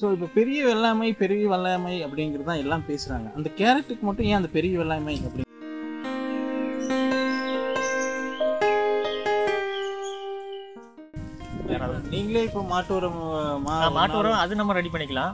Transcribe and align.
So 0.00 0.06
இப்போ 0.14 0.26
பெரிய 0.36 0.58
வெள்ளாமை 0.68 1.08
பெரிய 1.22 1.44
வெள்ளாமை 1.52 1.94
அப்படிங்கிறது 2.06 2.48
தான் 2.50 2.62
எல்லாம் 2.64 2.86
பேசுகிறாங்க 2.90 3.28
அந்த 3.38 3.48
கேரட்டுக்கு 3.60 4.06
மட்டும் 4.08 4.28
ஏன் 4.30 4.38
அந்த 4.40 4.50
பெரிய 4.56 4.74
வெள்ளாமை 4.80 5.14
அப்படி? 5.28 5.44
நீங்களே 12.12 12.42
இப்போ 12.48 12.60
மாட்டு 12.72 12.92
உரம் 12.96 13.18
மாட்டு 13.96 14.16
உரம் 14.20 14.38
அது 14.42 14.58
நம்ம 14.60 14.74
ரெடி 14.78 14.90
பண்ணிக்கலாம். 14.94 15.32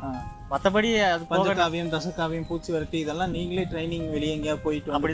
மற்றபடி 0.52 0.88
அது 1.10 1.24
பஞ்சகாவியம் 1.30 1.92
தசகாவியம் 1.94 2.48
பூச்சி 2.48 2.70
வரட்டி 2.74 2.98
இதெல்லாம் 3.04 3.34
நீங்களே 3.36 3.64
ட்ரைனிங் 3.72 4.08
வெளியே 4.14 4.34
எங்கேயா 4.36 4.56
போயிட்டு 4.66 4.94
அப்படி 4.96 5.12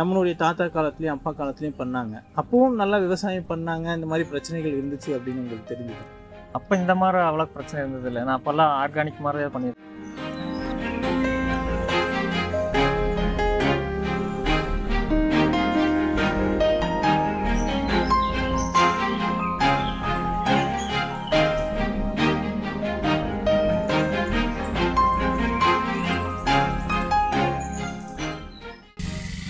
நம்மளுடைய 0.00 0.34
தாத்தா 0.44 0.64
காலத்துலயும் 0.74 1.16
அப்பா 1.16 1.30
காலத்துலயும் 1.38 1.78
பண்ணாங்க. 1.80 2.14
அப்பவும் 2.40 2.78
நல்லா 2.80 2.98
விவசாயம் 3.06 3.48
பண்ணாங்க. 3.52 3.86
இந்த 3.98 4.06
மாதிரி 4.10 4.26
பிரச்சனைகள் 4.32 4.76
இருந்துச்சு 4.78 5.10
அப்படின்னு 5.16 5.42
உங்களுக்கு 5.44 5.70
தெரிஞ்சுது. 5.72 6.04
அப்போ 6.56 6.72
இந்த 6.82 6.94
மாதிரி 7.00 7.18
அவ்வளோ 7.28 7.44
பிரச்சனை 7.56 7.80
இருந்தது 7.82 8.08
இல்லை. 8.10 8.22
நான் 8.28 8.38
அப்போல்லாம் 8.38 8.72
ஆர்கானிக் 8.82 9.26
மாதிரி 9.26 9.50
பண்ணியிருக்கேன். 9.56 9.84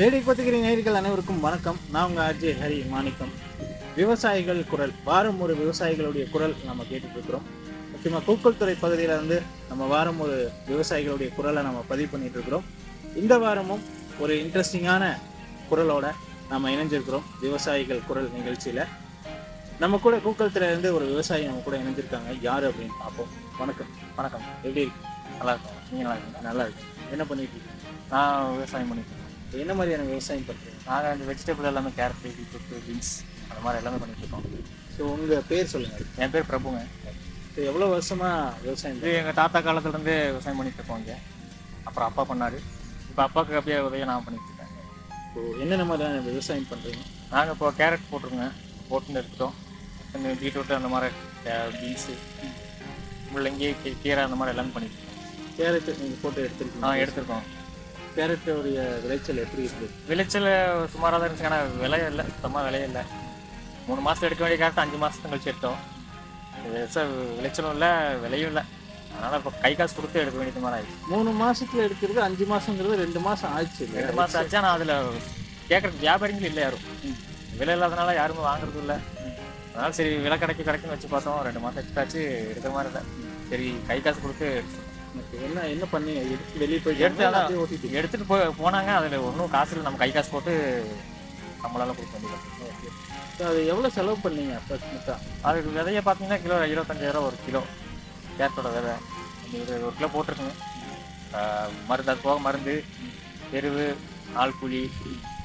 ரேடியோ 0.00 0.22
பத்திரிகை 0.26 0.58
நேயர்கள் 0.64 0.98
அனைவருக்கும் 0.98 1.44
வணக்கம். 1.46 1.78
நான் 1.94 2.06
உங்கள் 2.08 2.24
ஆர்ஜே 2.26 2.50
ஹரி 2.62 2.76
மாணிக்கம். 2.94 3.32
விவசாயிகள் 3.98 4.60
குரல் 4.70 4.92
வாரம் 5.04 5.40
ஒரு 5.44 5.52
விவசாயிகளுடைய 5.60 6.24
குரல் 6.34 6.54
நம்ம 6.66 6.84
கேட்டுட்டு 6.90 7.16
இருக்கிறோம் 7.18 7.46
முக்கியமாக 7.92 8.22
கூக்கல் 8.28 8.58
துறை 8.60 8.74
பகுதியில் 8.82 9.14
வந்து 9.20 9.36
நம்ம 9.68 9.86
வாரம் 9.92 10.20
ஒரு 10.24 10.36
விவசாயிகளுடைய 10.68 11.28
குரலை 11.36 11.62
நம்ம 11.62 11.80
பதிவு 11.88 12.08
பண்ணிட்டு 12.12 12.36
இருக்கிறோம் 12.38 12.66
இந்த 13.20 13.34
வாரமும் 13.44 13.82
ஒரு 14.22 14.34
இன்ட்ரெஸ்டிங்கான 14.44 15.04
குரலோட 15.70 16.06
நம்ம 16.52 16.70
இணைஞ்சிருக்கிறோம். 16.74 17.24
விவசாயிகள் 17.44 18.06
குரல் 18.08 18.28
நிகழ்ச்சியில். 18.36 18.82
நம்ம 19.82 19.98
கூட 20.04 20.16
கூக்கல் 20.26 20.52
துறையிலேருந்து 20.54 20.90
ஒரு 20.98 21.04
விவசாயி 21.12 21.44
நம்ம 21.48 21.62
கூட 21.66 21.76
இணைஞ்சிருக்காங்க. 21.82 22.30
யார் 22.48 22.64
அப்படின்னு 22.68 22.96
பார்ப்போம். 23.02 23.32
வணக்கம். 23.60 23.90
வணக்கம். 24.18 24.44
எப்படி 24.64 24.84
இருக்கு? 24.84 25.02
நல்லா 25.38 25.52
இருக்கும். 25.54 25.76
நீங்கள் 25.90 26.08
நல்லா 26.08 26.14
இருக்கீங்களா? 26.16 26.44
நல்லா 26.48 26.64
இருக்கு 26.68 26.84
என்ன 27.14 27.24
பண்ணிட்டு 27.30 27.56
இருக்கீங்க? 27.56 27.74
நான் 28.12 28.54
விவசாயம் 28.56 28.90
பண்ணியிருக்கேன் 28.90 29.24
என்ன 29.64 29.74
மாதிரியான 29.78 30.06
விவசாயம் 30.12 30.46
பண்ணுறீங்க 30.48 30.78
நாங்கள் 30.88 31.14
இந்த 31.16 31.26
வெஜிடபிள் 31.30 31.70
எல்லாமே 31.72 31.90
கேரட் 31.98 32.22
பீட்ரூட் 32.24 32.86
பீன்ஸ் 32.86 33.12
அந்த 33.58 33.66
மாதிரி 33.66 33.84
எல்லாமே 33.84 33.98
பண்ணிட்டு 34.02 34.22
இருக்கோம். 34.24 34.44
ஸோ 34.96 35.00
உங்கள் 35.00 35.42
பேர் 35.48 35.66
சொல்லுங்கள் 35.66 36.06
என் 36.16 36.30
பேர் 36.30 36.50
பிரபுங்க. 36.50 36.80
இப்போ 37.48 37.62
எவ்வளோ 37.70 37.86
வருஷமா 37.94 38.28
விவசாயம் 38.62 38.96
இது 38.96 39.14
எங்கள் 39.14 39.34
தாத்தா 39.34 39.58
காலத்துலேருந்து 39.58 40.14
விவசாயம் 40.30 40.58
பண்ணிட்டு 40.58 40.80
இருக்கோம் 40.80 40.98
இங்கே. 40.98 41.16
அப்புறம் 41.84 42.08
அப்பா 42.08 42.22
பண்ணார். 42.22 42.56
இப்போ 43.10 43.22
அப்பாவுக்கு 43.22 43.56
அப்படியே 43.56 43.78
உதவியை 43.80 44.06
நான் 44.08 44.24
பண்ணிட்டு 44.24 44.48
இருக்கேன். 44.48 44.72
இப்போ 45.26 45.40
என்னென்ன 45.60 45.84
மாதிரியான 45.84 46.20
விவசாயம் 46.20 46.68
பண்ணுறீங்க 46.70 47.02
நாங்கள் 47.30 47.54
இப்போ 47.54 47.70
கேரட் 47.78 48.08
போட்டிருக்கோங்க. 48.10 48.48
போட்டுன்னு 48.90 49.20
எடுத்துட்டோம். 49.20 49.56
இந்த 50.14 50.28
பீட்ரூட் 50.42 50.74
அந்த 50.74 50.88
மாதிரி 50.88 51.14
பீன்ஸு 51.80 52.14
முள்ளங்கி 53.32 53.74
கீ- 53.82 53.96
கீரை 54.02 54.24
அந்த 54.24 54.36
மாதிரி 54.36 54.56
எல்லாமே 54.56 54.72
பண்ணிட்டு 54.74 54.98
இருக்கோம். 54.98 55.16
கேரட் 55.58 56.00
நீங்கள் 56.00 56.22
போட்டு 56.22 56.50
எடுத்துருக்கீங்க. 56.50 56.78
நான் 56.78 56.96
எடுத்திருக்கோம். 56.96 57.46
கேரட்டுடைய 58.16 59.00
விளைச்சல் 59.02 59.36
எப்படி 59.36 59.64
இருக்குது 59.66 59.90
விளைச்சல் 60.06 60.48
சுமாராக 60.88 61.18
தான் 61.18 61.28
இருந்துச்சு. 61.28 61.44
ஆனால் 61.44 61.76
விலை 61.76 62.06
இல்லை. 62.06 62.24
சுத்தமாக 62.24 62.64
விலையே 62.64 62.86
இல்லை. 62.86 63.02
மூணு 63.88 64.00
மாதம் 64.06 64.26
எடுக்க 64.28 64.42
வேண்டிய 64.44 64.60
கேரட் 64.62 64.82
அஞ்சு 64.84 64.98
மாதத்துக்கு 65.02 65.30
கழிச்சு 65.32 65.50
எடுத்தோம். 65.52 65.78
விளைச்ச 66.64 67.02
விளைச்சலும் 67.38 67.74
இல்லை 67.76 67.90
விலையும் 68.22 68.50
இல்லை. 68.52 68.64
அதனால் 69.12 69.38
இப்போ 69.40 69.52
கை 69.62 69.70
காசு 69.78 69.94
கொடுத்து 69.98 70.20
எடுக்க 70.22 70.36
வேண்டியது 70.40 70.64
மாதிரி 70.64 70.76
ஆயிடுச்சு. 70.78 71.06
மூணு 71.12 71.30
மாசத்துல 71.42 71.84
எடுக்கிறது 71.86 72.20
அஞ்சு 72.26 72.44
மாசங்கிறது 72.52 72.96
ரெண்டு 73.04 73.20
மாசம் 73.28 73.52
ஆச்சு. 73.58 73.84
ரெண்டு 73.98 74.16
மாதம் 74.18 74.40
ஆச்சு 74.40 74.58
ஆனால் 74.60 74.74
அதில் 74.76 74.94
கேட்குறதுக்கு 75.70 76.04
வியாபாரிகள் 76.06 76.48
இல்லை 76.50 76.62
யாரும். 76.64 76.84
விலை 77.60 77.74
இல்லாதனால 77.76 78.14
யாருமே 78.20 78.42
வாங்குறதும் 78.48 78.84
இல்லை. 78.84 78.98
அதனால 79.72 79.90
சரி 79.98 80.12
விலை 80.26 80.36
கிடைக்க 80.42 80.60
கிடைக்குன்னு 80.68 80.96
வச்சு 80.96 81.10
பார்த்தோம். 81.14 81.40
ரெண்டு 81.48 81.62
மாதம் 81.64 81.82
எக்ஸ்ட்ராச்சு 81.82 82.20
எடுக்கிற 82.52 82.72
மாதிரி 82.76 82.90
இல்லை. 82.92 83.02
சரி 83.50 83.68
கை 83.90 83.98
காசு 84.06 84.20
கொடுத்து 84.26 84.48
என்ன 85.46 85.60
என்ன 85.74 85.84
பண்ணி 85.92 86.12
எடுத்து 86.32 86.62
வெளியே 86.62 86.80
போய் 86.84 87.04
எடுத்து 87.06 87.96
எடுத்துட்டு 88.00 88.26
போய் 88.32 88.42
போனாங்க. 88.62 88.90
அதில் 89.00 89.24
ஒன்றும் 89.28 89.54
காசு 89.56 89.72
இல்லை. 89.74 89.86
நம்ம 89.86 90.00
கை 90.02 90.10
காசு 90.16 90.30
போட்டு 90.34 90.54
நம்மளால 91.62 91.94
கொடுக்க 91.96 92.16
Okay. 92.70 92.90
So, 93.36 93.42
அது 93.48 93.60
எவ்வளோ 93.72 93.88
செலவு 93.96 94.16
பண்ணீங்க 94.24 94.52
அப்ராக்சிமேட்டாக 94.58 95.18
அதுக்கு 95.48 95.70
விதைய 95.76 96.00
பார்த்தீங்கன்னா 96.06 96.38
கிலோ 96.44 96.56
இருபத்தஞ்சாயிரம் 96.72 97.26
ஒரு 97.28 97.36
கிலோ. 97.46 97.60
கேரட்டோட 98.38 98.68
விதை. 98.76 98.94
இது 99.58 99.72
ஒரு 99.86 99.94
கிலோ 99.98 100.08
போட்டிருக்குங்க 100.14 100.54
மருந்து 101.88 102.12
அது 102.12 102.24
போக 102.26 102.36
மருந்து 102.46 102.74
எருவு 103.58 103.84
ஆள் 104.42 104.58
கூலி 104.60 104.82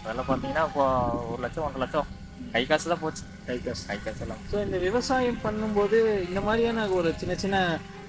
அதெல்லாம் 0.02 0.30
பார்த்தீங்கன்னா 0.30 0.66
இப்போ 0.70 0.84
ஒரு 1.32 1.40
லட்சம் 1.46 1.66
ஒன்றரை 1.66 1.82
லட்சம். 1.84 2.08
கை 2.56 2.64
காசு 2.72 2.92
தான் 2.92 3.04
போச்சு. 3.04 3.24
கை 3.48 3.58
காசு. 3.66 3.84
கை 3.90 3.98
காசு 4.06 4.22
எல்லாம். 4.26 4.42
ஸோ 4.52 4.58
இந்த 4.66 4.78
விவசாயம் 4.88 5.42
பண்ணும்போது 5.46 5.98
இந்த 6.28 6.40
மாதிரியான 6.48 6.88
ஒரு 6.98 7.12
சின்ன 7.22 7.36
சின்ன 7.44 7.58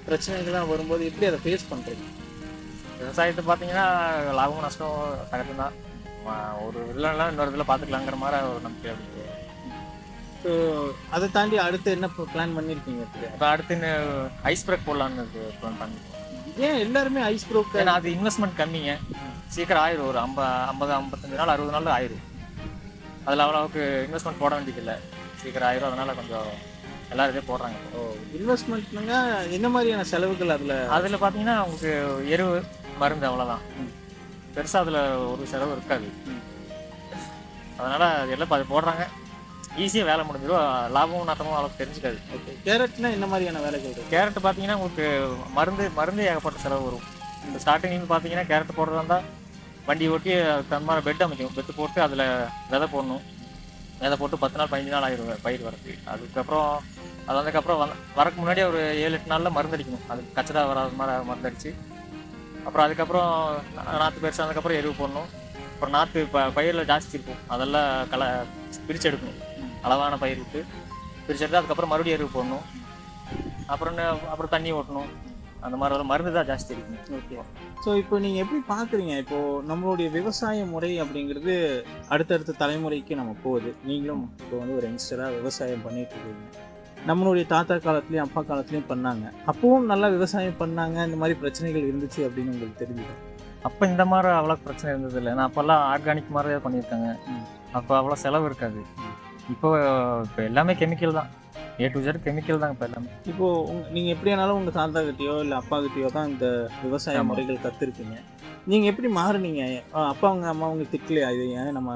பிரச்சனைகள்லாம் 0.07 0.71
வரும்போது 0.73 1.03
எப்படி 1.09 1.27
அதை 1.29 1.39
ஃபேஸ் 1.45 1.69
பண்ணுறீங்க 1.71 2.05
விவசாயத்தை 2.99 3.43
பார்த்தீங்கன்னா 3.47 3.87
லாபம் 4.39 4.65
நஷ்டம் 4.65 4.97
சகஜம் 5.31 5.61
தான் 5.63 5.75
ஒரு 6.65 6.79
இல்லைன்னா 6.93 7.25
இன்னொரு 7.31 7.51
இதில் 7.53 7.69
பார்த்துக்கலாங்கிற 7.69 8.17
மாதிரி 8.23 8.47
ஒரு 8.51 8.61
நம்பிக்கை 8.67 8.91
இருக்கு. 8.95 9.23
ஸோ 10.43 10.51
அதை 11.15 11.27
தாண்டி 11.35 11.57
அடுத்து 11.57 11.95
என்ன 11.97 12.07
பிளான் 12.17 12.55
பண்ணியிருக்கீங்க? 12.57 13.05
இப்போ 13.31 13.47
அடுத்து 13.53 13.91
ஐஸ் 14.51 14.65
பிரேக் 14.67 14.87
போடலான்னு 14.89 15.25
ப்ளான் 15.61 15.79
பண்ணிருக்கோம் 15.81 16.11
ஏன் 16.65 16.77
எல்லாருமே 16.85 17.21
ஐஸ் 17.31 17.47
ப்ரோக்கர் 17.51 17.81
ஏன்னா 17.81 17.95
அது 17.99 18.09
இன்வெஸ்ட்மெண்ட் 18.17 18.59
கம்மிங்க. 18.59 18.91
சீக்கிரம் 19.55 19.83
ஆயிரும் 19.85 20.09
ஒரு 20.11 20.19
ஐம்ப 20.25 20.41
ஐம்பது 20.71 20.93
ஐம்பத்தஞ்சு 20.99 21.39
நாள் 21.41 21.53
அறுபது 21.55 21.75
நாள் 21.77 21.95
ஆயிரும். 21.97 22.23
அதில் 23.25 23.43
அவ்வளோவுக்கு 23.45 23.83
இன்வெஸ்ட்மெண்ட் 24.07 24.41
போட 24.43 24.53
வேண்டியதில்லை 24.55 24.95
சீக்கிரம் 25.41 25.69
ஆயிரும் 25.69 25.89
அதனால 25.89 26.13
கொஞ்சம் 26.13 26.49
எல்லாரும் 27.11 27.33
இதே 27.35 27.43
போடுறாங்க. 27.49 27.77
இப்போ. 27.85 28.03
இன்வெஸ்ட்மெண்ட்னுங்க 28.37 29.15
என்ன 29.57 29.67
மாதிரியான 29.73 30.05
செலவுகள் 30.11 30.55
அதில்? 30.55 30.77
அதில் 30.97 31.21
பார்த்தீங்கன்னா 31.23 31.57
உங்களுக்கு 31.65 31.91
எருவு 32.35 32.55
மருந்து 33.01 33.27
அவ்வளோதான் 33.29 33.63
பெருசாக 34.55 34.83
அதில் 34.83 34.99
ஒரு 35.31 35.43
செலவு 35.53 35.75
இருக்காது. 35.77 36.07
அதனால 37.79 38.03
அது 38.21 38.33
எல்லாம் 38.35 38.55
அது 38.57 38.65
போடுறாங்க. 38.73 39.05
ஈஸியாக 39.83 40.09
வேலை 40.09 40.21
முடிஞ்சிடும் 40.27 40.67
லாபமும் 40.95 41.29
நட்டமும் 41.29 41.55
அவ்வளோக்கு 41.55 41.81
தெரிஞ்சுக்காது. 41.81 42.19
ஓகே. 42.35 42.51
கேரட்னா 42.65 43.09
என்ன 43.17 43.27
மாதிரியான 43.31 43.61
வேலைகள் 43.65 43.95
கேரட் 44.13 44.37
பார்த்தீங்கன்னா 44.45 44.77
உங்களுக்கு 44.79 45.07
மருந்து 45.57 45.85
மருந்து 45.99 46.23
ஏகப்பட்ட 46.31 46.59
செலவு 46.65 46.85
வரும். 46.87 47.05
இந்த 47.47 47.59
ஸ்டார்டிங் 47.63 48.11
பார்த்தீங்கன்னா 48.11 48.45
கேரட் 48.51 48.77
போடுறதா 48.77 49.01
இருந்தால் 49.01 49.25
வண்டி 49.87 50.05
ஓட்டி 50.13 50.31
அதுக்கு 50.51 50.69
தகுந்த 50.69 50.87
மாதிரி 50.89 51.05
பெட் 51.07 51.23
அமைக்கும். 51.25 51.55
பெட் 51.57 51.77
போட்டு 51.79 51.99
அதில் 52.05 52.23
விதை 52.71 52.87
போடணும். 52.93 53.23
விதை 53.99 54.15
போட்டு 54.21 54.37
பத்து 54.43 54.57
நாள் 54.59 54.71
பதினஞ்சு 54.71 54.93
நாள் 54.95 55.05
ஆயிரும் 55.07 55.43
பயிர் 55.43 55.65
வரது 55.67 55.91
அதுக்கப்புறம் 56.13 56.69
அது 57.25 57.35
வந்ததுக்கப்புறம் 57.37 57.79
வந்த 57.81 57.95
வரக்கு 58.17 58.39
முன்னாடியே 58.41 58.65
ஒரு 58.71 58.79
ஏழு 59.03 59.15
எட்டு 59.17 59.31
நாளில் 59.33 59.55
மருந்து 59.57 59.77
அடிக்கணும் 59.77 60.07
அதுக்கு 60.13 60.35
கச்சடா 60.37 60.63
வராத 60.71 60.97
மாதிரி 61.01 61.27
மருந்து 61.29 61.49
அடிச்சு 61.49 61.71
அப்புறம் 62.65 62.85
அதுக்கப்புறம் 62.85 63.55
நாற்று 63.75 63.97
நாற்று 63.97 64.29
பெருசானதுக்கப்புறம் 64.29 64.83
எருவு 64.83 64.93
போடணும். 64.93 65.53
அப்புறம் 65.73 65.89
நாற்று 65.89 66.27
ப 66.31 66.49
பயிரில் 66.49 66.85
ஜாஸ்தி 66.85 67.13
இருக்கும். 67.13 67.35
அதெல்லாம் 67.47 68.05
கல 68.05 68.43
பிரித்து 68.87 69.11
எடுக்கணும் 69.11 69.43
அளவான 69.81 70.17
பயிருக்கு. 70.17 70.65
பிரிச்செடுத்து 71.27 71.55
அதுக்கப்புறம் 71.55 71.89
மறுபடியும் 71.89 72.21
எருவு 72.21 72.37
போடணும். 72.37 72.83
அப்புறம் 73.67 73.97
என்ன- 73.97 74.09
அப்புறம் 74.09 74.49
தண்ணி 74.49 74.73
ஓட்டணும். 74.73 75.09
அந்த 75.59 75.77
மாதிரி 75.77 75.95
ஒரு 75.95 76.07
மருந்து 76.07 76.33
தான் 76.33 76.45
ஜாஸ்தி 76.45 76.71
இருக்கும். 76.71 77.19
ஓகே. 77.19 77.41
ஸோ 77.85 77.97
இப்போ 77.97 78.19
நீங்கள் 78.19 78.45
எப்படி 78.45 78.79
பார்க்குறீங்க 78.79 79.17
இப்போது 79.17 79.75
நம்மளுடைய 79.75 80.11
விவசாய 80.11 80.65
முறை 80.65 81.01
அப்படிங்கிறது 81.01 81.83
அடுத்தடுத்த 82.07 82.67
தலைமுறைக்கு 82.67 83.15
நம்ம 83.15 83.35
போகுது. 83.43 83.75
நீங்களும் 83.83 84.35
இப்போ 84.39 84.57
வந்து 84.57 84.75
ஒரு 84.75 84.89
யங்ஸ்டராக 84.89 85.35
விவசாயம் 85.35 85.81
பண்ணிட்டு 85.81 86.15
இருக்கீங்க. 86.15 86.74
நம்மளுடைய 87.09 87.45
தாத்தா 87.53 87.75
காலத்துலேயும் 87.85 88.25
அப்பா 88.25 88.41
காலத்துலேயும் 88.49 88.89
பண்ணாங்க. 88.91 89.25
அப்பவும் 89.51 89.89
நல்லா 89.91 90.07
விவசாயம் 90.15 90.59
பண்ணாங்க 90.61 90.97
இந்த 91.07 91.17
மாதிரி 91.21 91.35
பிரச்சனைகள் 91.41 91.87
இருந்துச்சு 91.89 92.21
அப்படின்னு 92.27 92.53
உங்களுக்கு 92.53 92.81
தெரிஞ்சுது? 92.81 93.15
அப்போ 93.67 93.83
இந்த 93.91 94.03
மாதிரி 94.11 94.29
அவ்வளோ 94.39 94.55
பிரச்சனை 94.65 94.89
இருந்தது 94.93 95.17
இல்லை. 95.21 95.31
நான் 95.37 95.47
அப்போல்லாம் 95.49 95.83
ஆர்கானிக் 95.91 96.35
மாதிரி 96.37 96.53
தான் 96.55 96.65
பண்ணியிருக்காங்க. 96.65 97.09
அப்போ 97.77 97.93
அவ்வளோ 97.99 98.17
செலவு 98.23 98.47
இருக்காது. 98.49 98.81
இப்போ 99.53 99.69
இப்போ 100.27 100.41
எல்லாமே 100.49 100.75
கெமிக்கல் 100.81 101.17
தான். 101.19 101.29
ஏ 101.83 101.87
டு 101.93 102.01
ஜெட் 102.05 102.19
கெமிக்கல் 102.27 102.61
தான் 102.63 102.73
இப்போ 102.73 102.85
எல்லாமே. 102.89 103.09
இப்போ 103.31 103.47
உங்க 103.71 103.83
நீங்கள் 103.95 104.13
எப்படியானாலும் 104.15 104.59
உங்கள் 104.59 104.77
தாத்தா 104.79 105.01
கிட்டயோ 105.07 105.35
இல்லை 105.45 105.57
அப்பா 105.61 105.77
கிட்டயோ 105.85 106.09
தான் 106.17 106.29
இந்த 106.31 106.47
விவசாய. 106.85 107.23
முறைகள் 107.31 107.63
கற்றுருப்பீங்க 107.65 108.17
நீங்கள் 108.71 108.89
எப்படி 108.91 109.09
மாறுனீங்க? 109.17 109.63
அப்பா 110.11 110.25
அவங்க 110.29 110.45
அம்மா 110.51 110.65
அவங்க 110.69 110.85
திட்டலையா? 110.91 111.27
இது 111.35 111.43
ஏன் 111.61 111.75
நம்ம 111.77 111.91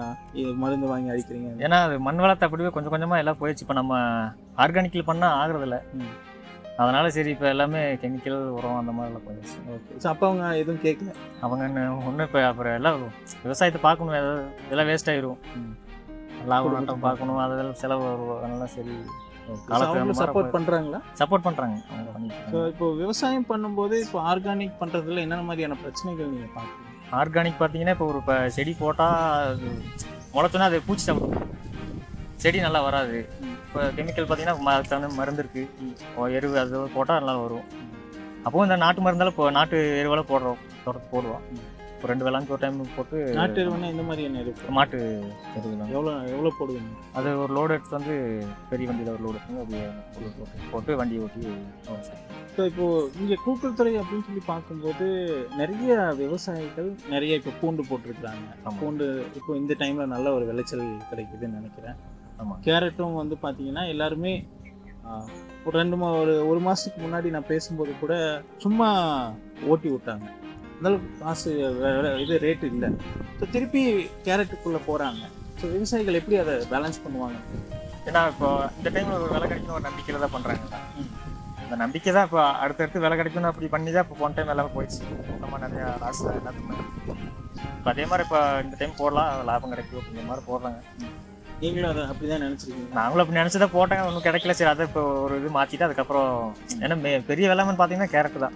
மருந்து 0.64 0.88
வாங்கி 0.92 1.12
அடிக்கிறீங்க? 1.14 1.52
ஏன்னா 1.66 1.78
அது 1.86 1.96
மண் 2.08 2.22
வளத்தை 2.24 2.46
அப்படியே 2.48 2.72
கொஞ்சம் 2.76 2.94
கொஞ்சமாக 2.94 3.22
எல்லாம் 3.24 3.40
போயிடுச்சு. 3.40 3.64
இப்போ 3.66 3.78
நம்ம 3.80 3.94
ஆர்கானிக்கில் 4.64 5.10
பண்ணால் 5.10 5.38
ஆகுறதில்ல. 5.44 5.80
அதனால 6.82 7.06
சரி 7.16 7.32
இப்போ 7.36 7.48
எல்லாமே 7.54 7.80
கெமிக்கல் 8.02 8.38
உரம் 8.58 8.78
அந்த 8.82 8.92
மாதிரிலாம் 8.98 9.26
போயிடுச்சு. 9.28 9.56
ஓகே. 9.76 9.98
ஸோ 10.04 10.08
அப்பா 10.12 10.26
அவங்க 10.30 10.46
எதுவும் 10.62 10.84
கேட்கல 10.86 11.14
அவங்க 11.46 11.64
ஒன்றும் 12.10 12.28
இப்போ 12.28 12.42
அப்புறம் 12.52 12.78
எல்லாம் 12.80 13.00
விவசாயத்தை 13.46 13.82
பார்க்கணும். 13.88 14.18
ஏதாவது 14.22 14.46
இதெல்லாம் 14.68 14.92
வேஸ்ட் 14.92 15.12
ஆயிரும். 15.14 15.42
லாபம் 16.52 17.06
பார்க்கணும். 17.08 17.42
அதெல்லாம் 17.46 17.82
செலவு 17.84 18.06
வரும் 18.10 18.38
அதனால 18.38 18.68
சரி. 18.78 18.96
அவங்களும் 19.78 20.20
சப்போர்ட் 20.22 20.54
பண்றாங்களா? 20.56 21.00
சப்போர்ட் 21.22 21.46
பண்றாங்க. 21.48 21.78
ஸோ 22.52 22.58
இப்போ 22.72 22.86
விவசாயம் 23.02 23.48
பண்ணும்போது 23.52 23.96
இப்போ 24.06 24.20
ஆர்கானிக் 24.32 24.80
பண்றதுல 24.82 25.24
என்னென்ன 25.26 25.48
மாதிரியான 25.50 25.78
பிரச்சனைகள் 25.84 26.32
நீங்க 26.34 26.50
பார்க்குறீங்க? 26.58 26.86
ஆர்கானிக் 27.20 27.60
பார்த்தீங்கன்னா 27.62 27.96
இப்போ 27.96 28.08
ஒரு 28.12 28.20
இப்போ 28.24 28.36
செடி 28.58 28.74
போட்டால் 28.84 29.18
அது 29.54 29.70
முளைச்சோன்னா 30.34 30.70
அது 30.72 30.80
பூச்சி 30.88 31.06
சாப்பிடும். 31.08 31.48
செடி 32.44 32.60
நல்லா 32.66 32.82
வராது. 32.88 33.18
இப்போ 33.68 33.80
கெமிக்கல் 33.98 34.28
பார்த்தீங்கன்னா 34.28 34.76
அதுக்கு 34.76 34.92
தகுந்த 34.94 35.10
மருந்து 35.20 35.44
இருக்கு. 35.46 35.64
இப்போ 36.10 36.30
எரு 36.38 36.50
அது 36.64 36.84
போட்டால் 36.98 37.20
நல்லா 37.22 37.36
வரும். 37.46 37.66
அப்போ 38.46 38.64
இந்த 38.68 38.78
நாட்டு 38.86 39.04
மருந்தாலும் 39.06 39.34
இப்போ 39.36 39.48
நாட்டு 39.60 39.78
எருவெல்லாம் 40.02 40.32
போடுறோம் 40.34 40.60
தோட்டத்துக்கு 40.84 41.14
போடுவோம் 41.16 41.44
இப்போ 42.00 42.10
ரெண்டு 42.10 42.26
வேளாண்மைக்கு 42.26 42.54
ஒரு 42.56 42.62
டைம் 42.64 42.78
போட்டு 42.98 43.18
நாட்டு 43.38 43.60
எருவுன்னா 43.62 43.88
இந்த 43.94 44.04
மாதிரியான 44.08 44.42
இருக்கு 44.44 44.76
மாட்டு 44.78 44.98
எருவுலாம் 45.58 45.90
எவ்வளோ 45.94 46.12
எவ்வளோ 46.32 46.52
போடுவீங்க 46.60 46.92
அது 47.18 47.32
ஒரு 47.42 47.52
லோடு 47.58 47.74
எடுத்து 47.76 47.98
வந்து 47.98 48.14
பெரிய 48.70 48.86
வண்டியில் 48.90 49.12
ஒரு 49.16 49.24
லோடு 49.26 49.38
எடுத்து 49.40 49.64
அப்படியே 49.64 49.88
போட்டு 50.72 50.98
வண்டியை 51.00 51.22
ஓட்டி. 51.26 51.42
ஸோ 52.54 52.62
இப்போ 52.70 52.86
இங்கே 53.20 53.38
கூக்கல்துறை 53.44 53.94
அப்படின்னு 54.00 54.28
சொல்லி 54.28 54.44
பார்க்கும்போது 54.48 55.08
நிறைய 55.58 55.90
விவசாயிகள் 56.22 56.90
நிறைய 57.10 57.40
இப்போ 57.42 57.54
பூண்டு 57.60 57.90
போட்டிருக்கிறாங்க. 57.90 58.48
பூண்டு 58.80 59.08
இப்போ 59.36 59.52
இந்த 59.58 59.76
டைம்ல 59.82 60.08
நல்ல 60.16 60.34
ஒரு 60.38 60.48
விளைச்சல் 60.52 60.86
கிடைக்குதுன்னு 61.12 61.60
நினைக்கிறேன் 61.60 61.98
ஆமா. 62.42 62.56
கேரட்டும் 62.68 63.22
வந்து 63.22 63.38
பார்த்தீங்கன்னா 63.44 63.86
எல்லாருமே 63.94 64.34
ஒரு 65.66 65.76
ரெண்டு 65.78 65.98
மா 65.98 66.10
ஒரு 66.20 66.34
ஒரு 66.50 66.60
மாதத்துக்கு 66.62 67.00
முன்னாடி 67.02 67.30
நான் 67.32 67.48
பேசும்போது 67.48 67.94
கூட 68.02 68.14
சும்மா 68.64 68.90
ஓட்டி 69.68 69.90
விட்டாங்க 69.90 70.28
அளவுக்கு 70.82 71.20
காசு 71.22 71.50
இது 72.24 72.38
ரேட்டு 72.46 72.66
இல்லை. 72.72 72.90
ஸோ 73.40 73.46
திருப்பி 73.52 73.82
கேரட்டுக்குள்ளே 74.26 74.82
போகிறாங்க 74.86 75.22
ஸோ 75.60 75.68
விவசாயிகள் 75.72 76.20
எப்படி 76.20 76.38
அதை 76.42 76.54
பேலன்ஸ் 76.72 77.04
பண்ணுவாங்க? 77.06 77.38
ஏன்னா 78.08 78.22
இப்போ 78.32 78.48
இந்த 78.78 78.90
டைம் 78.90 79.10
ஒரு 79.18 79.26
விலை 79.30 79.48
கிடைக்கும் 79.48 79.78
ஒரு 79.78 79.86
நம்பிக்கையில் 79.88 80.24
தான் 80.24 80.36
பண்ணுறாங்க 80.36 80.66
அந்த 81.64 81.78
நம்பிக்கை 81.82 82.12
தான் 82.14 82.28
இப்போ 82.28 82.42
அடுத்தடுத்து 82.62 83.04
விலை 83.04 83.16
கிடைக்கும்னு 83.18 83.50
அப்படி 83.50 83.68
பண்ணி 83.74 83.92
தான் 83.92 84.06
இப்போ 84.06 84.18
போன 84.22 84.34
டைம் 84.38 84.54
எல்லாமே 84.54 84.72
போயிடுச்சு. 84.76 85.02
நம்ம 85.42 85.60
நிறையா 85.66 85.90
லாஸ் 86.04 86.22
எல்லாத்துக்குமே 86.32 86.78
இப்போ 87.72 87.90
அதே 87.92 88.06
மாதிரி 88.06 88.24
இப்போ 88.26 88.40
இந்த 88.64 88.76
டைம் 88.80 88.96
போடலாம் 88.98 89.30
லாபம் 89.50 89.74
கிடைக்கும் 89.74 90.00
அப்படிங்கிற 90.00 90.30
மாதிரி 90.30 90.46
போடுறாங்க 90.48 90.80
நீங்களும் 91.62 91.90
அதை 91.92 92.02
அப்படி 92.10 92.28
தான் 92.28 92.44
நினச்சிருக்கீங்க? 92.44 92.92
நாங்களும் 92.98 93.24
அப்படி 93.24 93.40
நினச்சதா 93.40 93.68
போட்டாங்க 93.72 94.04
ஒன்றும் 94.10 94.26
கிடைக்கல. 94.26 94.54
சரி 94.54 94.70
அதை 94.70 94.86
இப்போ 94.88 95.02
ஒரு 95.24 95.34
இது 95.40 95.50
மாற்றிட்டு 95.56 95.88
அதுக்கப்புறம் 95.88 96.30
ஏன்னா 96.80 96.96
மே- 97.04 97.24
பெரிய 97.30 97.48
வெள்ளாமன்னு 97.52 97.80
பார்த்தீங்கன்னா 97.80 98.14
கேரட்டு 98.14 98.40
தான். 98.46 98.56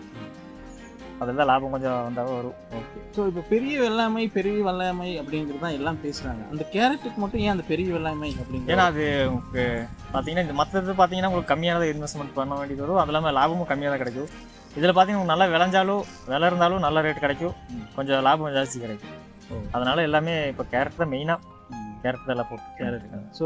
அதில் 1.24 1.50
லாபம் 1.52 1.74
கொஞ்சம் 1.76 1.98
வந்தாலும் 2.08 2.38
வரும். 2.40 2.56
ஓகே 2.80 3.00
ஸோ 3.16 3.22
இப்போ 3.32 3.42
பெரிய 3.54 3.76
வெள்ளாமை 3.84 4.24
பெரிய 4.38 4.60
வெள்ளாமை 4.68 5.10
அப்படிங்கிறது 5.22 5.64
தான் 5.66 5.78
எல்லாம் 5.80 6.00
பேசுகிறாங்க 6.06 6.42
அந்த 6.54 6.64
கேரட்டுக்கு 6.76 7.20
மட்டும் 7.24 7.44
ஏன் 7.46 7.54
அந்த 7.56 7.66
பெரிய 7.72 7.88
வெள்ளாமை 7.96 8.32
அப்படிங்கிற 8.42 8.74
ஏன்னா 8.76 8.86
அது 8.92 9.06
உங்களுக்கு 9.34 9.66
பார்த்தீங்கன்னா 10.14 10.46
இந்த 10.48 10.58
மற்றது 10.62 10.98
பார்த்தீங்கன்னா 11.02 11.32
உங்களுக்கு 11.32 11.54
கம்மியானது 11.54 11.92
இன்வெஸ்ட்மெண்ட் 11.94 12.36
பண்ண 12.40 12.60
வேண்டியது 12.60 12.84
வரும். 12.86 13.02
அது 13.04 13.12
இல்லாமல் 13.14 13.38
லாபமும் 13.40 13.70
கம்மியாக 13.72 13.94
தான் 13.94 14.04
கிடைக்கும். 14.04 14.30
இதில் 14.78 14.92
பார்த்தீங்கன்னா 14.92 15.24
உங்களுக்கு 15.24 15.36
நல்லா 15.36 15.48
விளைஞ்சாலும் 15.56 16.04
விலை 16.32 16.48
இருந்தாலும் 16.52 16.86
நல்ல 16.88 17.02
ரேட் 17.08 17.24
கிடைக்கும். 17.26 17.56
கொஞ்சம் 17.98 18.24
லாபம் 18.28 18.56
ஜாஸ்தி 18.58 18.80
கிடைக்கும். 18.86 19.18
அதனால 19.76 19.98
எல்லாமே 20.08 20.36
இப்போ 20.52 20.64
கேரட் 20.74 21.02
தான் 21.02 21.12
மெயினாக 21.14 21.40
கேரட் 22.04 22.26
தான் 22.28 22.36
எல்லாம் 22.36 22.50
போட்டு 22.52 22.70
கேரட் 22.80 23.06
ஸோ 23.40 23.44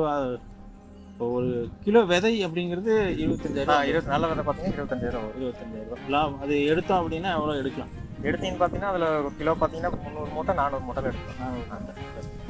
இப்போ 1.17 1.27
ஒரு 1.37 1.51
கிலோ 1.85 1.99
விதை 2.09 2.31
அப்படிங்கிறது 2.45 2.91
இருபத்தஞ்சாயிரம் 3.21 3.87
இருபத்தி 3.91 4.11
நல்ல 4.13 4.25
விலை 4.31 4.43
பார்த்தீங்கன்னா 4.47 4.75
இருபத்தஞ்சாயிரம் 4.77 5.23
வரும் 5.23 5.39
இருபத்தஞ்சாயிரம் 5.41 5.87
ரூபாய் 5.91 6.11
லாபம் 6.15 6.41
அது 6.43 6.55
எடுத்தோம் 6.71 6.99
அப்படின்னா 7.01 7.29
எவ்வளோ 7.37 7.53
எடுக்கலாம்? 7.61 7.93
எடுத்தீங்கன்னு 8.27 8.61
பார்த்தீங்கன்னா 8.61 8.91
அதில் 8.91 9.05
ஒரு 9.19 9.31
கிலோ 9.39 9.53
பார்த்தீங்கன்னா 9.61 9.91
முந்நூறு 10.03 10.29
மூட்டை 10.35 10.53
நானூறு 10.59 10.83
மூட்டை 10.87 11.01
எடுக்கலாம். 11.09 11.39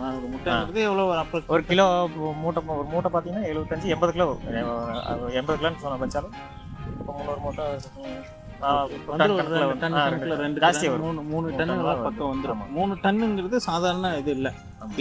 நானூறு 0.02 0.28
முட்டைங்கிறது 0.34 0.82
எவ்வளோ 0.90 1.06
அப்போ 1.22 1.42
ஒரு 1.56 1.64
கிலோ 1.72 1.86
மூட்டை 2.44 2.64
ஒரு 2.80 2.88
மூட்டை 2.94 3.12
பார்த்தீங்கன்னா 3.16 3.50
எழுபத்தஞ்சு 3.52 3.94
எண்பது 3.96 4.16
கிலோ 4.18 4.28
எண்பது 5.40 5.58
கிலோன்னு 5.62 5.84
சொன்ன 5.86 6.00
வச்சாலும் 6.04 6.36
இப்போ 7.00 7.12
முந்நூறு 7.20 7.42
மூட்டை 7.48 7.66
மூணு 11.32 11.48
டன். 11.58 11.74
பக்கம் 12.06 12.30
வந்துடும். 12.32 12.62
மூணு 12.78 12.94
டன்னுங்கிறது 13.04 13.58
சாதாரண 13.68 14.08
இது 14.22 14.32
இல்லை. 14.38 14.52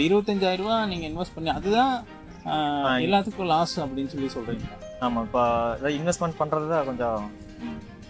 இருபத்தஞ்சாயிரம் 0.05 0.61
ரூபா 0.63 0.77
நீங்கள் 0.91 1.09
இன்வெஸ்ட் 1.11 1.35
பண்ணி 1.37 1.49
அதுதான் 1.59 1.93
எல்லாத்துக்கும் 3.05 3.51
லாஸ் 3.53 3.75
அப்படின்னு 3.83 4.13
சொல்லி 4.13 4.29
சொல்கிறீங்க 4.35 4.67
ஆமாம் 5.05 5.25
இப்போ 5.27 5.43
இதை 5.79 5.89
இன்வெஸ்ட்மெண்ட் 5.99 6.39
பண்ணுறது 6.41 6.67
தான் 6.73 6.87
கொஞ்சம் 6.89 7.23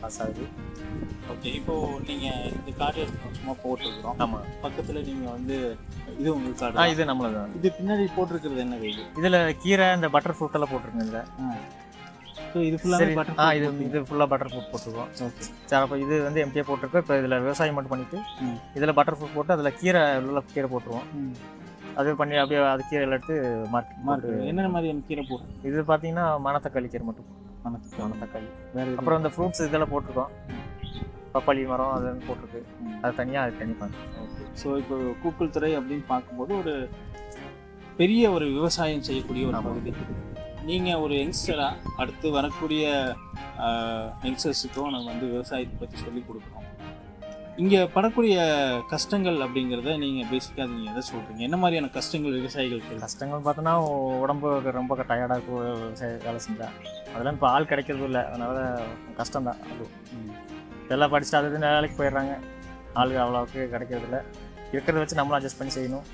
லாஸ் 0.02 0.20
ஆகுது. 0.24 0.44
ஓகே 1.32 1.50
இப்போ 1.60 1.74
நீங்கள் 2.10 2.44
இந்த 2.60 2.72
கார்டு 2.82 3.06
சும்மா 3.40 3.54
போட்டிருக்கிறோம். 3.64 4.18
ஆமாம் 4.24 4.46
பக்கத்தில் 4.66 5.00
நீங்கள் 5.10 5.34
வந்து 5.38 5.56
இது 6.20 6.30
உங்களுக்கு 6.36 6.64
ஆ 6.66 6.70
கார்டு 6.70 6.94
இது 6.94 7.10
நம்மளது 7.12 7.38
தான். 7.40 7.56
இது 7.60 7.72
பின்னாடி 7.80 8.06
போட்டிருக்கிறது 8.18 8.64
என்ன 8.66 8.78
இது 8.92 9.04
இதில் 9.22 9.40
கீரை 9.64 9.88
இந்த 9.98 10.10
பட்டர் 10.16 10.38
ஃப்ரூட் 10.38 10.58
எல்லாம் 10.60 10.72
போட்டிருக்கேன் 10.74 11.06
இதில். 11.08 11.28
ஸோ 12.52 12.58
இது 12.68 12.78
பட்டர் 13.20 13.40
ஆ 13.44 13.48
இது 13.58 13.68
இது 13.90 14.06
ஃபுல்லாக 14.10 14.30
பட்டர் 14.34 14.52
ஃப்ரூட் 14.52 14.72
போட்டிருக்கோம் 14.74 15.10
ஓகே 15.28 15.46
சரி 15.70 15.82
அப்போ 15.84 15.98
இது 16.06 16.16
வந்து 16.28 16.42
எம்டியாக 16.46 16.68
போட்டிருக்கோம். 16.70 17.04
இப்போ 17.06 17.18
இதில் 17.22 17.42
விவசாயம் 17.46 17.78
மட்டும் 17.78 17.96
பண்ணிட்டு 17.96 18.20
ம். 18.46 18.58
இதில் 18.78 18.98
பட்டர் 19.00 19.18
ஃப்ரூட் 19.20 19.38
போட்டு 19.38 19.56
அதில் 19.58 19.78
கீரை 19.82 20.04
உள்ள 20.30 20.42
கீரை 20.56 20.70
போட்டுருவோம். 20.76 21.08
அது 22.00 22.10
பண்ணி 22.20 22.36
அப்படியே 22.42 22.62
அது 22.74 22.84
கீரையில் 22.90 23.16
எடுத்து 23.18 23.36
மார்க் 23.74 23.94
மார்க் 24.08 24.28
என்னென்ன 24.50 24.70
மாதிரியான 24.76 25.04
கீரை 25.10 25.24
போடுறோம் 25.30 25.54
இது 25.70 25.84
பார்த்தீங்கன்னா 25.92 26.26
மணத்தக்காளி 26.48 26.90
கீரை 26.94 27.06
மட்டும். 27.10 27.28
மணத்தக்காளி. 27.66 28.04
மணத்தக்காளி. 28.06 28.50
வேற 28.76 28.96
அப்புறம் 29.00 29.20
இந்த 29.22 29.32
ஃப்ரூட்ஸ் 29.36 29.64
இதெல்லாம் 29.68 29.92
போட்டிருக்கோம். 29.94 30.34
பப்பாளி 31.34 31.64
மரம் 31.72 31.94
அது 31.96 32.12
போட்டிருக்கு. 32.28 32.60
அது 33.04 33.14
தனியாக 33.22 33.46
அது 33.46 33.60
தனி 33.62 33.74
பண்ணு. 33.82 34.04
ஓகே 34.24 34.46
ஸோ 34.62 34.68
இப்போ 34.82 34.98
கூக்குள் 35.24 35.54
துறை 35.58 35.72
அப்படின்னு 35.80 36.06
பார்க்கும்போது 36.14 36.54
ஒரு 36.62 36.74
பெரிய 38.02 38.24
ஒரு 38.38 38.46
விவசாயம் 38.58 39.06
செய்யக்கூடிய 39.08 39.46
ஒரு. 39.50 39.62
பகுதி. 39.70 39.94
நீங்கள் 40.70 41.02
ஒரு 41.04 41.16
யங்ஸ்டராக 41.22 41.92
அடுத்து 42.02 42.28
வரக்கூடிய 42.38 42.86
யங்ஸ்டர்ஸுக்கும் 44.28 44.94
நம்ம 44.96 45.08
வந்து 45.12 45.28
விவசாயத்தை 45.36 45.78
பற்றி 45.82 45.98
சொல்லிக் 46.06 46.28
கொடுக்குறோம் 46.30 46.66
இங்கே 47.62 47.80
படக்கூடிய 47.94 48.36
கஷ்டங்கள் 48.92 49.38
அப்படிங்கிறத 49.46 49.94
நீங்கள் 49.98 50.28
பேசிக்காக 50.32 50.68
நீங்கள் 50.74 50.92
எதை 50.94 51.04
சொல்கிறீங்க 51.12 51.42
என்ன 51.48 51.58
மாதிரியான 51.58 51.88
கஷ்டங்கள் 51.96 52.36
விவசாயிகளுக்கு? 52.40 53.00
கஷ்டங்கள் 53.06 53.46
பார்த்தோன்னா 53.48 53.74
உடம்பு 54.24 54.50
ரொம்ப 54.80 54.98
டயர்டாக 55.12 55.38
இருக்கும் 55.38 55.64
வேலை 56.26 56.40
செஞ்சா. 56.48 56.68
அதெல்லாம் 57.14 57.34
இப்போ 57.34 57.48
ஆள் 57.50 57.70
கிடைக்கிறது 57.72 58.06
இல்லை. 58.10 58.22
அதனால 58.30 58.58
கஷ்டம் 59.18 59.48
தான் 59.50 59.60
அது 59.72 59.86
ம். 60.18 60.32
எல்லாம் 60.96 61.12
படிச்சுட்டு 61.14 61.40
அது 61.40 61.64
வேலைக்கு 61.68 61.98
போயிடுறாங்க. 62.02 62.36
ஆளுங்க 62.96 63.22
அவ்வளோவுக்கு 63.24 63.62
கிடைக்கிறது 63.74 64.08
இல்லை. 64.10 64.22
இருக்கிறத 64.72 65.02
வச்சு 65.04 65.20
நம்மளும் 65.20 65.40
அட்ஜஸ்ட் 65.40 65.60
பண்ணி 65.60 65.74
செய்யணும். 65.78 66.06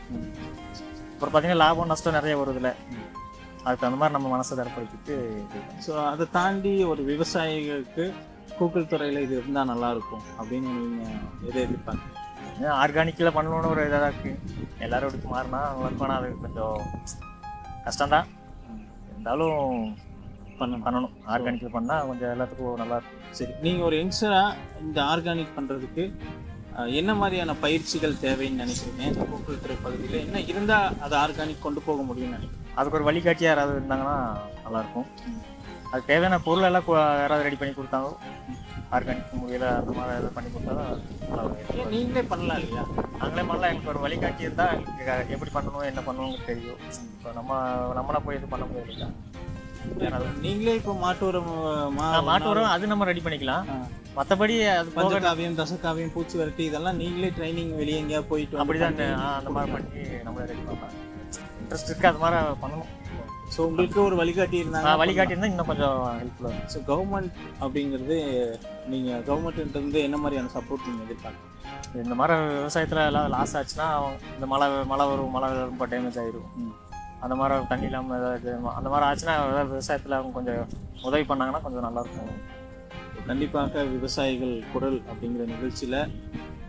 அப்புறம் 1.13 1.31
பார்த்தீங்கன்னா 1.34 1.63
லாபம் 1.66 1.92
நஷ்டம் 1.94 2.18
நிறைய 2.19 2.36
வருதுல்ல 2.42 2.72
அதுக்கு 3.66 3.81
தகுந்த 3.81 4.00
மாதிரி 4.00 4.16
நம்ம 4.16 4.30
மனசை 4.36 4.54
தரப்படுத்திட்டு 4.60 5.16
ஸோ 5.86 5.92
அதை 6.06 6.25
தாண்டி 6.31 6.72
ஒரு 6.84 7.01
விவசாயிகளுக்கு 7.12 8.06
கூகுள் 8.60 8.92
துறையில் 8.92 9.24
இது 9.26 9.34
இருந்தால் 9.40 9.70
நல்லாயிருக்கும் 9.72 10.24
அப்படின்னு 10.40 10.69
நீங்கள் 10.78 11.19
எதை 11.50 11.60
எதிர்பார்க்குறீங்க? 11.66 12.68
ஆர்கானிக்கில் 12.83 13.36
பண்ணணும்னு 13.38 13.72
ஒரு 13.74 13.83
இதாக 13.90 14.10
இருக்குது 14.12 14.40
எல்லாரும் 14.86 15.10
எடுத்து 15.10 15.30
மாறினா 15.36 15.62
அவங்களுக்கு 15.72 16.06
ஆனால் 16.06 16.18
அது 16.22 16.30
கொஞ்சம் 16.45 16.80
கஷ்டம்தான். 17.88 18.28
இருந்தாலும் 19.12 19.60
பண்ணணும். 20.60 20.83
பண்ணணும் 20.88 21.14
ஆர்கானிக்கில் 21.33 21.76
பண்ணால் 21.78 22.07
கொஞ்சம் 22.10 22.31
எல்லாத்துக்கும் 22.33 22.81
நல்லா 22.81 22.98
இருக்கும் 23.00 23.22
சரி 23.40 23.54
நீங்கள் 23.66 23.86
ஒரு 23.90 23.95
யங்ஸ்டராக 24.02 24.57
இந்த 24.86 25.00
ஆர்கானிக் 25.14 25.56
பண்ணுறதுக்கு 25.57 26.06
என்ன 27.00 27.12
மாதிரியான 27.22 27.56
பயிற்சிகள் 27.64 28.22
தேவைன்னு 28.26 28.62
நினைக்கிறீங்க? 28.64 29.02
இந்த 29.12 29.26
கூகுள் 29.31 29.60
துறை 29.64 29.76
பகுதியில் 29.86 30.24
என்ன 30.26 30.38
இருந்தால் 30.52 30.95
அதை 31.06 31.16
ஆர்கானிக் 31.24 31.66
கொண்டு 31.66 31.81
போக 31.88 32.02
முடியும்னு 32.10 32.38
நினைக்கிறேன் 32.38 32.62
அதுக்கு 32.80 32.98
ஒரு 33.00 33.07
வழிகாட்டி 33.10 33.45
யாராவது 33.48 33.76
இருந்தாங்கன்னா 33.80 34.16
நல்லாயிருக்கும். 34.66 35.10
அதுக்கு 35.94 36.12
தேவையான 36.12 36.40
பொருள் 36.45 36.68
எல்லாம் 36.69 36.88
யாராவது 37.23 37.45
ரெடி 37.47 37.57
பண்ணி 37.62 37.73
கொடுத்தாங்க 37.76 38.12
ஆர்கானிக் 38.95 39.38
முறையில் 39.42 39.68
அந்த 39.80 39.92
மாதிரி 39.97 40.16
ஏதாவது 40.16 40.33
பண்ணி 40.38 40.50
கொடுத்தா. 40.56 40.73
நீங்களே 41.94 42.23
பண்ணலாம் 42.31 42.59
இல்லையா? 42.64 42.83
நாங்களே 43.21 43.44
பண்ணலாம். 43.50 43.69
எனக்கு 43.71 43.92
ஒரு 43.94 44.02
வழிகாட்டி 44.04 44.45
இருந்தால் 44.47 44.73
எங்களுக்கு 44.90 45.35
எப்படி 45.35 45.52
பண்ணணும் 45.56 45.88
என்ன 45.92 46.02
பண்ணணும்னு 46.07 46.47
தெரியும். 46.50 46.81
இப்போ 47.16 47.31
நம்ம 47.40 47.57
நம்மளா 48.00 48.21
போய் 48.26 48.38
இது 48.40 48.50
பண்ண 48.54 48.66
முடியாது 48.69 48.92
இல்லையா? 48.94 50.19
நீங்களே 50.45 50.76
இப்போ 50.80 50.94
மாட்டு 51.06 51.26
உரம் 51.30 51.50
மாட்டு 52.30 52.50
உரம் 52.52 52.73
அது 52.73 52.92
நம்ம 52.92 53.07
ரெடி 53.12 53.23
பண்ணிக்கலாம். 53.26 53.66
மற்றபடி 54.18 54.56
அது 54.80 54.90
பஞ்சகாவியம் 54.97 55.57
தசகாவியம் 55.62 56.14
பூச்சி 56.16 56.35
விரட்டி 56.42 56.64
இதெல்லாம் 56.69 57.00
நீங்களே 57.04 57.31
ட்ரைனிங் 57.38 57.73
வெளியே 57.81 58.02
எங்கேயா 58.04 58.21
போயிட்டு 58.33 58.62
அப்படிதான் 58.64 59.02
அந்த 59.40 59.52
மாதிரி 59.56 59.73
பண்ணி 59.76 60.04
நம்மளே 60.28 60.47
ரெடி 60.52 60.66
பண்ணலாம். 60.69 60.94
இன்ட்ரெஸ்ட் 61.64 61.90
இருக்கு 61.92 62.12
அது 62.12 62.21
மாதிரி 62.26 62.59
பண்ணணும். 62.66 62.92
ஸோ 63.54 63.60
உங்களுக்கு 63.66 64.00
ஒரு 64.04 64.16
வழிகாட்டி 64.16 64.57
இருந்தாங்க 64.62 64.92
வழிகாட்டி 65.00 65.33
இருந்தால் 65.33 65.52
இன்னும் 65.52 65.69
கொஞ்சம் 65.69 65.98
ஹெல்ப்ஃபுல்லாக 66.14 66.54
இருக்கும். 66.54 66.69
ஸோ 66.74 66.80
கவர்மெண்ட் 66.88 67.33
அப்படிங்கிறது 67.62 68.18
நீங்கள் 68.88 69.24
கவர்மெண்ட் 69.28 69.60
இருந்து 69.76 70.00
என்ன 70.07 70.18
மாதிரியான 70.18 70.52
சப்போர்ட் 70.56 70.88
நீங்கள் 70.88 71.07
எதிர்பார்க்குறீங்க? 71.07 71.50
இந்த 72.04 72.16
மாதிரி 72.19 72.36
விவசாயத்தில் 72.56 73.02
எல்லாம் 73.04 73.28
லாஸ் 73.33 73.56
ஆச்சுன்னா 73.60 73.88
இந்த 74.36 74.45
மழை 74.54 74.68
மழை 74.92 75.06
வரும் 75.10 75.36
மழை 75.36 75.50
ரொம்ப 75.64 75.86
டேமேஜ் 75.88 76.19
ஆயிடும் 76.22 76.48
ம். 76.62 76.74
அந்த 77.24 77.36
மாதிரி 77.40 77.68
தண்ணி 77.68 77.86
இல்லாமல் 77.90 78.18
ஏதாவது 78.19 78.50
அந்த 78.74 78.88
மாதிரி 78.90 79.06
ஆச்சுன்னா 79.10 79.36
விவசாயத்தில் 79.72 80.18
அவங்க 80.18 80.33
கொஞ்சம் 80.33 80.64
உதவி 81.04 81.26
பண்ணாங்கன்னா 81.30 81.62
கொஞ்சம் 81.62 81.86
நல்லாயிருக்கும் 81.88 82.33
கண்டிப்பாக 83.28 83.83
விவசாயிகள் 83.92 84.56
குரல் 84.74 85.00
அப்படிங்கிற 85.12 85.45
நிகழ்ச்சியில் 85.52 86.00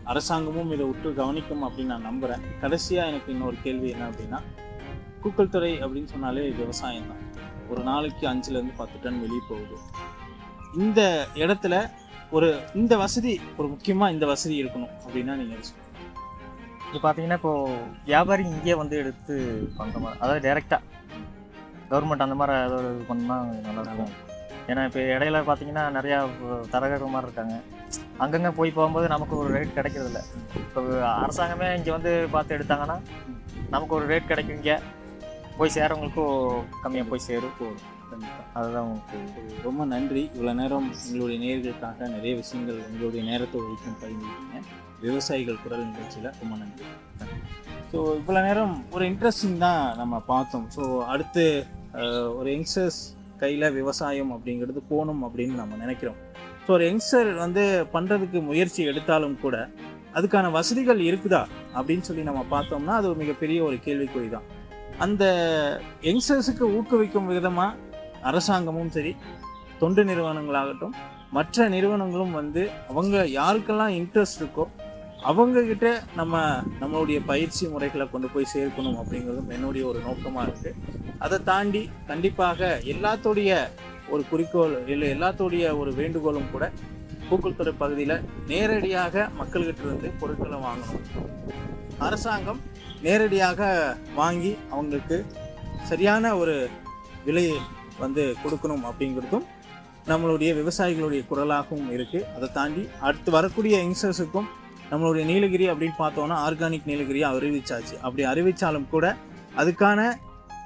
அரசாங்கமும் 0.07 0.73
இதை 0.73 0.85
உற்று 0.91 1.11
கவனிக்கும் 1.15 1.65
அப்படின்னு 1.67 1.93
நான் 1.93 2.09
நம்புகிறேன் 2.09 2.45
கடைசியாக 2.61 3.11
எனக்கு 3.11 3.33
இன்னொரு 3.35 3.57
கேள்வி 3.63 3.89
என்ன 3.91 4.09
அப்படின்னா 4.11 4.39
கூக்கல் 5.25 5.53
துறை 5.55 5.73
அப்படின்னு 5.85 6.13
சொன்னாலே 6.15 6.47
விவசாயம் 6.61 7.11
தான். 7.11 7.23
ஒரு 7.73 7.83
நாளைக்கு 7.91 8.25
அஞ்சுலேருந்து 8.31 8.75
பத்து 8.81 8.97
டன் 9.05 9.21
வெளியே 9.25 9.43
போகுது. 9.51 9.77
இந்த 10.85 11.01
இடத்துல 11.45 11.75
ஒரு 12.37 12.49
இந்த 12.81 12.95
வசதி 13.05 13.33
ஒரு 13.59 13.67
முக்கியமாக 13.75 14.15
இந்த 14.15 14.27
வசதி 14.33 14.55
இருக்கணும் 14.63 14.93
அப்படின்னா 15.05 15.35
நீங்கள் 15.41 15.63
இது 16.89 16.99
பார்த்தீங்கன்னா 17.05 17.39
இப்போ 17.41 17.53
வியாபாரி 18.11 18.43
இங்கேயே 18.55 18.77
வந்து 18.81 18.97
எடுத்து 19.03 19.35
பண்ணுற 19.79 19.99
மாதிரி 20.05 20.21
அதாவது 20.23 20.43
டைரெக்டாக 20.47 20.83
கவர்மெண்ட் 21.91 22.25
அந்த 22.27 22.37
மாதிரி 22.41 22.55
ஏதாவது 22.67 22.91
இது 22.95 23.05
பண்ணால் 23.11 23.49
நல்லாயிருக்கும் 23.67 24.13
ஏன்னா 24.71 24.83
இப்போ 24.89 25.01
இடையில 25.15 25.41
பார்த்தீங்கன்னா 25.49 25.85
நிறையா 25.97 26.19
தரகர்கள் 26.75 27.15
மாதிரி 27.15 27.29
இருக்காங்க. 27.29 27.57
அங்கங்கே 28.25 28.53
போய் 28.59 28.77
போகும்போது 28.77 29.07
நமக்கு 29.15 29.35
ஒரு 29.41 29.49
ரேட் 29.57 29.77
கிடைக்கிறதில்ல. 29.79 30.21
இப்போ 30.63 30.81
அரசாங்கமே 31.23 31.69
இங்கே 31.79 31.93
வந்து 31.97 32.13
பார்த்து 32.35 32.57
எடுத்தாங்கன்னா 32.57 32.97
நமக்கு 33.75 33.97
ஒரு 33.99 34.07
ரேட் 34.13 34.31
கிடைக்கும் 34.31 34.57
இங்கே. 34.59 34.77
போய் 35.59 35.75
சேரவங்களுக்கும் 35.77 36.39
கம்மியாக 36.85 37.07
போய் 37.11 37.27
சேரும். 37.29 37.59
அதுதான் 38.59 38.87
உங்களுக்கு 38.87 39.19
ரொம்ப 39.67 39.83
நன்றி. 39.93 40.23
இவ்வளோ 40.35 40.53
நேரம் 40.61 40.89
உங்களுடைய 41.05 41.39
நேர்களுக்காக 41.45 42.09
நிறைய 42.17 42.33
விஷயங்கள் 42.41 42.79
உங்களுடைய 42.89 43.23
நேரத்தை 43.31 43.57
ஒழிக்கும் 43.63 44.01
பகிர்ந்துருக்கீங்க 44.03 44.61
விவசாயிகள் 45.05 45.63
குரல் 45.63 45.87
நிகழ்ச்சியில் 45.89 46.31
ரொம்ப 46.41 46.55
நன்றி. 46.63 46.87
ஸோ 47.93 47.99
இவ்வளோ 48.21 48.43
நேரம் 48.49 48.75
ஒரு 48.97 49.05
இன்ட்ரெஸ்டிங் 49.11 49.59
தான் 49.67 49.83
நம்ம 50.01 50.21
பார்த்தோம். 50.33 50.67
ஸோ 50.77 50.83
அடுத்து 51.15 51.45
ஒரு 52.39 52.49
யங்ஸ்டர்ஸ் 52.55 53.01
கையில் 53.43 53.75
விவசாயம் 53.81 54.33
அப்படிங்கிறது 54.37 54.81
போகணும் 54.93 55.23
அப்படின்னு 55.29 55.57
நம்ம 55.63 55.77
நினைக்கிறோம். 55.85 56.19
ஸோ 56.65 56.71
ஒரு 56.77 56.85
யங்ஸ்டர் 56.91 57.31
வந்து 57.45 57.65
பண்ணுறதுக்கு 57.95 58.39
முயற்சி 58.51 58.83
எடுத்தாலும் 58.91 59.37
கூட 59.45 59.57
அதுக்கான 60.19 60.51
வசதிகள் 60.59 61.01
இருக்குதா 61.11 61.43
அப்படின்னு 61.79 62.07
சொல்லி 62.09 62.25
நம்ம 62.31 62.43
பார்த்தோம்னா 62.55 62.97
அது 63.01 63.09
ஒரு 63.13 63.19
மிகப்பெரிய 63.23 63.59
ஒரு 63.69 63.77
கேள்விக்குறி 63.87 64.29
தான் 64.37 64.47
அந்த 64.99 65.25
யங்ஸ்டர்ஸுக்கு 66.03 66.65
ஊக்குவிக்கும் 66.77 67.27
விதமாக 67.27 67.77
அரசாங்கமும் 68.23 68.91
சரி 68.91 69.17
தொண்டு 69.79 70.05
நிறுவனங்களாகட்டும் 70.05 70.95
மற்ற 71.31 71.69
நிறுவனங்களும் 71.69 72.33
வந்து 72.33 72.71
அவங்க 72.89 73.25
யாருக்கெல்லாம் 73.25 73.89
இன்ட்ரெஸ்ட் 73.89 74.41
இருக்கோ 74.43 74.69
அவங்கக்கிட்ட 75.23 76.01
நம்ம 76.15 76.63
நம்மளுடைய 76.81 77.25
பயிற்சி 77.25 77.69
முறைகளை 77.69 78.11
கொண்டு 78.11 78.29
போய் 78.29 78.53
சேர்க்கணும் 78.55 78.99
அப்படிங்கிறதும் 78.99 79.51
என்னுடைய 79.51 79.87
ஒரு 79.87 79.99
நோக்கமாக 79.99 80.47
இருக்குது 80.47 80.75
அதை 81.19 81.43
தாண்டி 81.43 81.91
கண்டிப்பாக 82.07 82.81
எல்லாத்துடைய 82.85 83.69
ஒரு 84.09 84.25
குறிக்கோள் 84.31 84.89
இல்லை 84.89 85.09
எல்லாத்துடைய 85.09 85.79
ஒரு 85.79 85.93
வேண்டுகோளும் 85.95 86.51
கூட 86.51 86.73
பூக்கள்துறை 87.31 87.73
பகுதியில் 87.79 88.25
நேரடியாக 88.47 89.31
மக்கள்கிட்ட 89.39 89.81
இருந்து 89.81 90.13
பொருட்களை 90.21 90.59
வாங்கணும். 90.59 91.05
அரசாங்கம் 91.99 92.61
நேரடியாக 93.05 93.61
வாங்கி 94.15 94.53
அவங்களுக்கு 94.71 95.17
சரியான 95.91 96.37
ஒரு 96.37 96.55
விலையை 97.25 97.59
வந்து 97.99 98.23
கொடுக்கணும் 98.45 98.85
அப்படிங்கிறதும் 98.89 99.47
நம்மளுடைய 100.11 100.51
விவசாயிகளுடைய 100.61 101.23
குரலாகவும் 101.31 101.91
இருக்குது 101.97 102.27
அதை 102.37 102.49
தாண்டி 102.53 102.83
அடுத்து 103.01 103.31
வரக்கூடிய 103.31 103.75
யங்ஸ்டர்ஸுக்கும் 103.85 104.49
நம்மளுடைய 104.91 105.25
நீலகிரி 105.25 105.67
அப்படின்னு 105.71 105.99
பார்த்தோன்னா 105.99 106.37
ஆர்கானிக் 106.47 106.89
நீலகிரியை 106.91 107.29
அறிவிச்சாச்சு. 107.31 107.95
அப்படி 108.03 108.25
அறிவித்தாலும் 108.33 108.89
கூட 108.89 109.07
அதுக்கான 109.57 110.01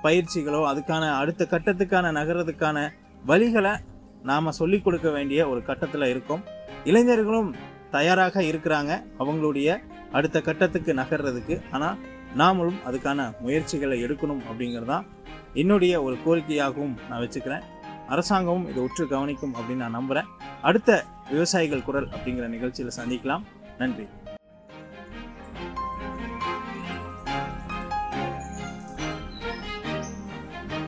பயிற்சிகளோ 0.02 0.60
அதுக்கான 0.72 1.04
அடுத்த 1.20 1.46
கட்டத்துக்கான 1.50 2.10
நகரத்துக்கான 2.18 2.78
வழிகளை 3.26 3.72
நாம் 4.22 4.56
சொல்லிக் 4.60 4.84
கொடுக்க 4.84 5.08
வேண்டிய 5.10 5.40
ஒரு 5.48 5.60
கட்டத்தில் 5.68 6.10
இருக்கோம். 6.12 6.42
இளைஞர்களும் 6.84 7.50
தயாராக 7.90 8.42
இருக்கிறாங்க. 8.42 8.92
அவங்களுடைய 9.18 9.78
அடுத்த 10.12 10.40
கட்டத்துக்கு 10.40 10.94
நகர்றதுக்கு. 10.94 11.56
ஆனால் 11.70 11.98
நாமளும் 12.36 12.78
அதுக்கான 12.86 13.38
முயற்சிகளை 13.40 14.04
எடுக்கணும் 14.04 14.40
அப்படிங்கிறது 14.50 14.84
தான் 14.84 15.06
என்னுடைய 15.54 16.02
ஒரு 16.02 16.16
கோரிக்கையாகவும் 16.26 16.96
நான் 17.08 17.20
வச்சுக்கிறேன். 17.20 17.62
அரசாங்கமும் 18.08 18.68
இதை 18.68 18.82
உற்று 18.82 19.08
கவனிக்கும் 19.08 19.54
அப்படின்னு 19.54 19.74
நான் 19.74 19.90
நம்புகிறேன் 19.90 20.28
அடுத்த 20.62 21.04
விவசாயிகள் 21.30 21.82
குரல் 21.82 22.08
அப்படிங்கிற 22.08 22.46
நிகழ்ச்சியில் 22.46 22.92
சந்திக்கலாம். 22.96 23.42
நன்றி. 23.78 24.08